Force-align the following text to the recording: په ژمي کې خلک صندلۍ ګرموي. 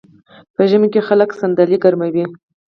په 0.55 0.61
ژمي 0.69 0.87
کې 0.93 1.01
خلک 1.07 1.29
صندلۍ 1.39 1.77
ګرموي. 1.83 2.25